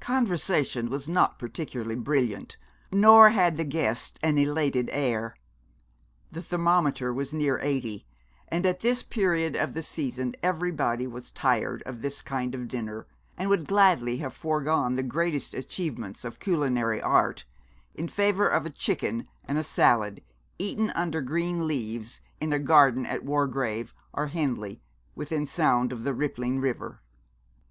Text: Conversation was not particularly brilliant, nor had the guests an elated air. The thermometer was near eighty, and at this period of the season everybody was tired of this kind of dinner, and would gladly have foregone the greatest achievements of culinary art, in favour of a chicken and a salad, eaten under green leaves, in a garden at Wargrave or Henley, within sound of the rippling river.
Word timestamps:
Conversation 0.00 0.88
was 0.88 1.06
not 1.06 1.38
particularly 1.38 1.94
brilliant, 1.94 2.56
nor 2.90 3.28
had 3.28 3.58
the 3.58 3.66
guests 3.66 4.18
an 4.22 4.38
elated 4.38 4.88
air. 4.90 5.36
The 6.32 6.40
thermometer 6.40 7.12
was 7.12 7.34
near 7.34 7.58
eighty, 7.58 8.06
and 8.48 8.64
at 8.64 8.80
this 8.80 9.02
period 9.02 9.54
of 9.56 9.74
the 9.74 9.82
season 9.82 10.34
everybody 10.42 11.06
was 11.06 11.30
tired 11.30 11.82
of 11.84 12.00
this 12.00 12.22
kind 12.22 12.54
of 12.54 12.66
dinner, 12.66 13.06
and 13.36 13.50
would 13.50 13.68
gladly 13.68 14.16
have 14.24 14.32
foregone 14.32 14.94
the 14.94 15.02
greatest 15.02 15.52
achievements 15.52 16.24
of 16.24 16.38
culinary 16.40 17.02
art, 17.02 17.44
in 17.94 18.08
favour 18.08 18.48
of 18.48 18.64
a 18.64 18.70
chicken 18.70 19.28
and 19.44 19.58
a 19.58 19.62
salad, 19.62 20.22
eaten 20.58 20.88
under 20.92 21.20
green 21.20 21.66
leaves, 21.66 22.22
in 22.40 22.54
a 22.54 22.58
garden 22.58 23.04
at 23.04 23.22
Wargrave 23.22 23.92
or 24.14 24.28
Henley, 24.28 24.80
within 25.14 25.44
sound 25.44 25.92
of 25.92 26.04
the 26.04 26.14
rippling 26.14 26.58
river. 26.58 27.02